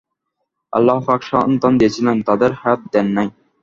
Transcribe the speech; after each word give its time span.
আল্লাহপাক 0.73 1.19
সন্তান 1.31 1.73
দিয়েছিলেন, 1.79 2.17
তাদের 2.27 2.51
হায়াত 2.61 2.81
দেন 2.93 3.07
নাই। 3.17 3.27